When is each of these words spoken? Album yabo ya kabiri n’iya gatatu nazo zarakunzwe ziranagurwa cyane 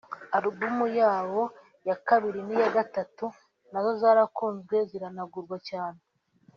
Album 0.35 0.77
yabo 0.99 1.41
ya 1.87 1.95
kabiri 2.07 2.39
n’iya 2.43 2.69
gatatu 2.77 3.25
nazo 3.71 3.91
zarakunzwe 4.01 4.75
ziranagurwa 4.89 5.57
cyane 5.69 5.99